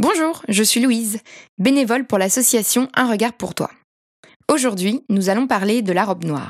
[0.00, 1.20] Bonjour, je suis Louise,
[1.58, 3.70] bénévole pour l'association Un regard pour toi.
[4.50, 6.48] Aujourd'hui, nous allons parler de la robe noire.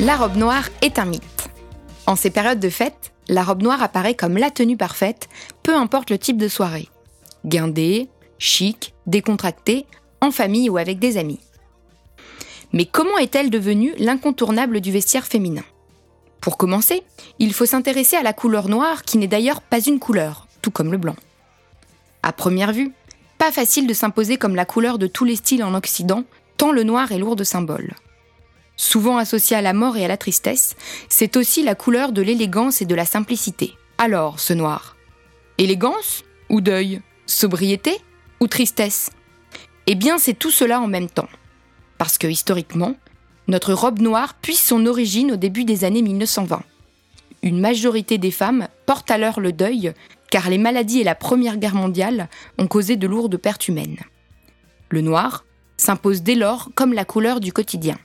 [0.00, 1.22] La robe noire est un mythe.
[2.08, 5.28] En ces périodes de fête, la robe noire apparaît comme la tenue parfaite,
[5.62, 6.88] peu importe le type de soirée.
[7.46, 9.86] Guindée, chic, décontractée,
[10.20, 11.40] en famille ou avec des amis.
[12.72, 15.64] Mais comment est-elle devenue l'incontournable du vestiaire féminin?
[16.40, 17.02] Pour commencer,
[17.38, 20.92] il faut s'intéresser à la couleur noire qui n'est d'ailleurs pas une couleur, tout comme
[20.92, 21.16] le blanc.
[22.22, 22.92] À première vue,
[23.38, 26.24] pas facile de s'imposer comme la couleur de tous les styles en Occident,
[26.56, 27.94] tant le noir est lourd de symboles.
[28.76, 30.74] Souvent associé à la mort et à la tristesse,
[31.08, 33.74] c'est aussi la couleur de l'élégance et de la simplicité.
[33.98, 34.96] Alors, ce noir?
[35.58, 37.00] Élégance ou deuil?
[37.26, 37.98] Sobriété
[38.40, 39.10] ou tristesse
[39.86, 41.28] Eh bien, c'est tout cela en même temps.
[41.98, 42.94] Parce que, historiquement,
[43.48, 46.62] notre robe noire puise son origine au début des années 1920.
[47.42, 49.92] Une majorité des femmes portent alors le deuil,
[50.30, 53.98] car les maladies et la Première Guerre mondiale ont causé de lourdes pertes humaines.
[54.88, 55.44] Le noir
[55.76, 57.98] s'impose dès lors comme la couleur du quotidien.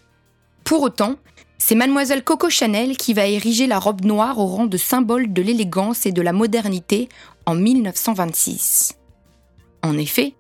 [0.64, 1.16] Pour autant,
[1.58, 5.42] c'est mademoiselle Coco Chanel qui va ériger la robe noire au rang de symbole de
[5.42, 7.08] l'élégance et de la modernité
[7.46, 8.96] en 1926.
[9.84, 10.34] En effet,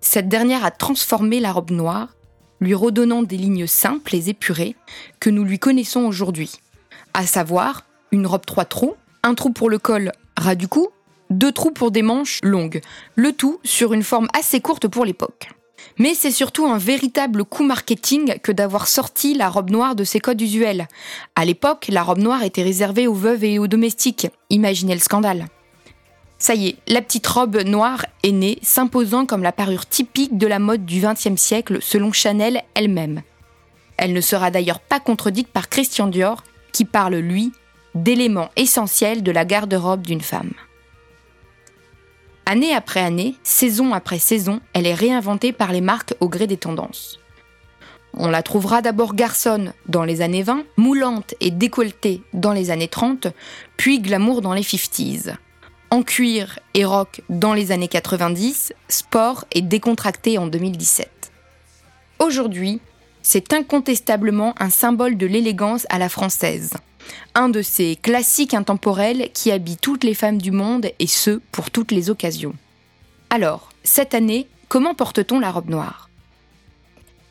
[0.00, 2.14] cette dernière a transformé la robe noire,
[2.60, 4.76] lui redonnant des lignes simples et épurées
[5.20, 6.52] que nous lui connaissons aujourd'hui,
[7.14, 10.88] à savoir une robe trois trous, un trou pour le col ras du cou,
[11.30, 12.80] deux trous pour des manches longues,
[13.14, 15.50] le tout sur une forme assez courte pour l'époque.
[15.98, 20.20] Mais c'est surtout un véritable coup marketing que d'avoir sorti la robe noire de ses
[20.20, 20.88] codes usuels.
[21.34, 24.28] À l'époque, la robe noire était réservée aux veuves et aux domestiques.
[24.50, 25.46] Imaginez le scandale.
[26.38, 30.46] Ça y est, la petite robe noire est née, s'imposant comme la parure typique de
[30.46, 33.22] la mode du XXe siècle selon Chanel elle-même.
[33.96, 37.52] Elle ne sera d'ailleurs pas contredite par Christian Dior, qui parle, lui,
[37.94, 40.52] d'éléments essentiels de la garde-robe d'une femme.
[42.44, 46.58] Année après année, saison après saison, elle est réinventée par les marques au gré des
[46.58, 47.18] tendances.
[48.12, 52.88] On la trouvera d'abord garçonne dans les années 20, moulante et décolletée dans les années
[52.88, 53.28] 30,
[53.76, 55.34] puis glamour dans les 50s.
[55.90, 61.08] En cuir et rock dans les années 90, sport et décontracté en 2017.
[62.18, 62.80] Aujourd'hui,
[63.22, 66.74] c'est incontestablement un symbole de l'élégance à la française
[67.34, 71.70] un de ces classiques intemporels qui habillent toutes les femmes du monde et ce, pour
[71.70, 72.54] toutes les occasions.
[73.30, 76.08] Alors, cette année, comment porte-t-on la robe noire?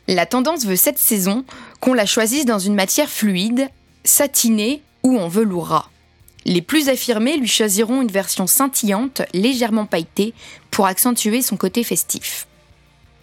[0.08, 1.44] La tendance veut cette saison
[1.80, 3.70] qu'on la choisisse dans une matière fluide,
[4.04, 5.90] satinée ou en velours
[6.46, 10.34] Les plus affirmés lui choisiront une version scintillante, légèrement pailletée,
[10.70, 12.48] pour accentuer son côté festif.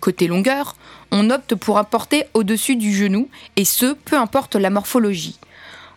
[0.00, 0.74] Côté longueur,
[1.12, 5.38] on opte pour un porté au-dessus du genou, et ce, peu importe la morphologie.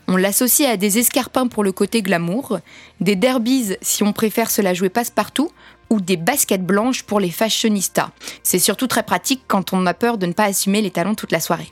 [0.07, 2.59] On l'associe à des escarpins pour le côté glamour,
[3.01, 5.49] des derbies si on préfère se la jouer passe-partout,
[5.89, 8.11] ou des baskets blanches pour les fashionistas.
[8.43, 11.31] C'est surtout très pratique quand on a peur de ne pas assumer les talons toute
[11.31, 11.71] la soirée.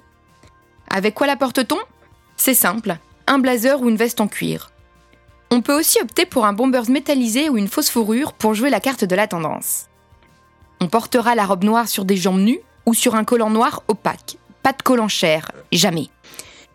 [0.90, 1.78] Avec quoi la porte-t-on?
[2.38, 2.98] C'est simple,
[3.28, 4.73] un blazer ou une veste en cuir.
[5.56, 8.80] On peut aussi opter pour un bombers métallisé ou une fausse fourrure pour jouer la
[8.80, 9.86] carte de la tendance.
[10.82, 14.38] On portera la robe noire sur des jambes nues ou sur un collant noir opaque.
[14.64, 16.08] Pas de collant cher, jamais.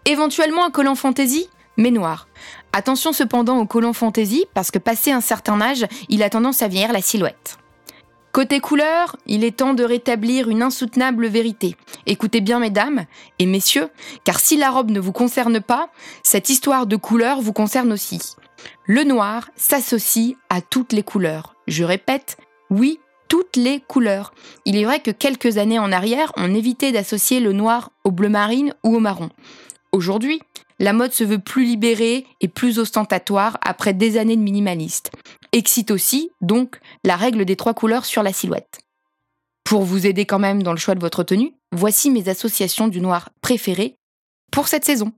[0.05, 2.29] Éventuellement un collant fantaisie, mais noir.
[2.73, 6.69] Attention cependant au collant fantaisie, parce que passé un certain âge, il a tendance à
[6.69, 7.59] vieillir la silhouette.
[8.39, 11.75] Côté couleur, il est temps de rétablir une insoutenable vérité.
[12.07, 13.05] Écoutez bien mesdames
[13.41, 13.89] et messieurs,
[14.23, 15.91] car si la robe ne vous concerne pas,
[16.23, 18.21] cette histoire de couleur vous concerne aussi.
[18.87, 21.57] Le noir s'associe à toutes les couleurs.
[21.67, 22.37] Je répète,
[22.71, 24.33] oui, toutes les couleurs.
[24.65, 28.29] Il est vrai que quelques années en arrière, on évitait d'associer le noir au bleu
[28.29, 29.31] marine ou au marron.
[29.91, 30.41] Aujourd'hui,
[30.79, 35.11] la mode se veut plus libérée et plus ostentatoire après des années de minimaliste.
[35.53, 38.81] Excite aussi, donc, la règle des trois couleurs sur la silhouette.
[39.65, 43.01] Pour vous aider quand même dans le choix de votre tenue, voici mes associations du
[43.01, 43.97] noir préférées
[44.51, 45.13] pour cette saison.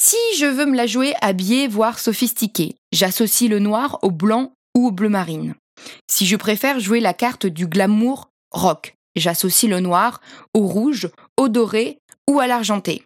[0.00, 4.88] Si je veux me la jouer habillée, voire sophistiquée, j'associe le noir au blanc ou
[4.88, 5.54] au bleu marine.
[6.10, 10.20] Si je préfère jouer la carte du glamour rock, j'associe le noir
[10.54, 11.98] au rouge, au doré
[12.28, 13.04] ou à l'argenté.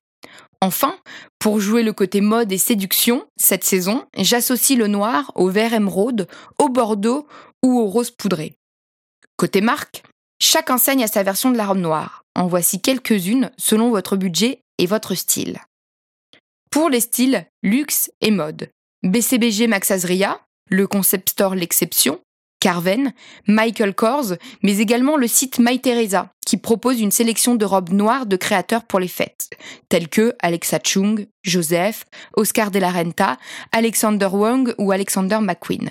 [0.65, 0.97] Enfin,
[1.39, 6.27] pour jouer le côté mode et séduction, cette saison, j'associe le noir au vert émeraude,
[6.59, 7.29] au bordeaux
[7.63, 8.55] ou au rose poudré.
[9.37, 10.03] Côté marque,
[10.41, 12.23] chaque enseigne a sa version de la robe noire.
[12.35, 15.61] En voici quelques-unes selon votre budget et votre style.
[16.71, 18.71] Pour les styles luxe et mode,
[19.03, 20.41] BCBG Max Azria,
[20.71, 22.21] le concept store L'Exception,
[22.65, 23.13] Carven,
[23.47, 28.25] Michael Kors, mais également le site My Teresa, qui propose une sélection de robes noires
[28.25, 29.51] de créateurs pour les fêtes,
[29.91, 32.07] tels que Alexa Chung, Joseph,
[32.39, 33.37] Oscar de la Renta,
[33.71, 35.91] Alexander Wong ou Alexander McQueen.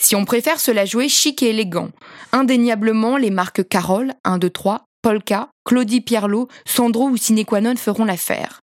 [0.00, 1.90] Si on préfère se la jouer chic et élégant,
[2.32, 8.60] indéniablement les marques Carole, 1, 2, 3, Polka, Claudie Pierlot, Sandro ou Cinequanon feront l'affaire.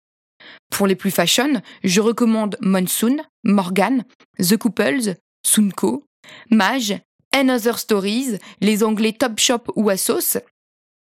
[0.70, 4.04] Pour les plus fashion, je recommande Monsoon, Morgan,
[4.38, 6.04] The Couples, Sunko,
[6.50, 6.98] Mage,
[7.32, 10.38] Another Stories, les anglais Top Shop ou Assos,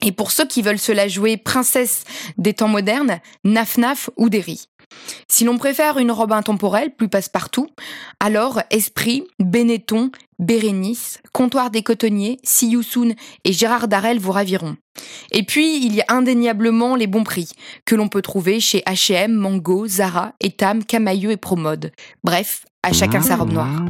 [0.05, 2.05] et pour ceux qui veulent se la jouer princesse
[2.37, 4.69] des temps modernes, Naf Naf ou Derry.
[5.29, 7.69] Si l'on préfère une robe intemporelle, plus passe-partout,
[8.21, 13.15] alors Esprit, Benetton, Bérénice, Comptoir des Cotonniers, Soon
[13.45, 14.77] et Gérard Darel vous raviront.
[15.33, 17.51] Et puis, il y a indéniablement les bons prix,
[17.85, 21.93] que l'on peut trouver chez H&M, Mango, Zara, Etam, Camailleux et Promode.
[22.23, 23.83] Bref, à chacun sa robe noire.